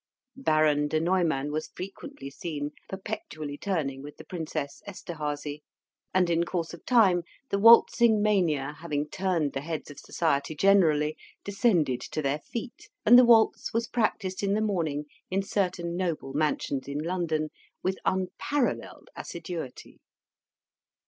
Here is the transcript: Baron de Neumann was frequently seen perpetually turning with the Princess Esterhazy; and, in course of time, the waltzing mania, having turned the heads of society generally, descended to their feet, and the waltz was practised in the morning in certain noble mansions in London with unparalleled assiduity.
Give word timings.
Baron 0.35 0.87
de 0.87 0.99
Neumann 0.99 1.51
was 1.51 1.67
frequently 1.75 2.31
seen 2.31 2.71
perpetually 2.89 3.55
turning 3.55 4.01
with 4.01 4.17
the 4.17 4.23
Princess 4.25 4.81
Esterhazy; 4.87 5.61
and, 6.11 6.27
in 6.27 6.43
course 6.43 6.73
of 6.73 6.83
time, 6.87 7.21
the 7.51 7.59
waltzing 7.59 8.19
mania, 8.19 8.77
having 8.79 9.07
turned 9.07 9.53
the 9.53 9.61
heads 9.61 9.91
of 9.91 9.99
society 9.99 10.55
generally, 10.55 11.15
descended 11.43 12.01
to 12.01 12.23
their 12.23 12.39
feet, 12.39 12.89
and 13.05 13.15
the 13.15 13.25
waltz 13.25 13.73
was 13.73 13.87
practised 13.87 14.41
in 14.41 14.55
the 14.55 14.59
morning 14.59 15.05
in 15.29 15.43
certain 15.43 15.95
noble 15.95 16.33
mansions 16.33 16.87
in 16.87 16.97
London 16.97 17.51
with 17.83 17.99
unparalleled 18.03 19.11
assiduity. 19.15 19.99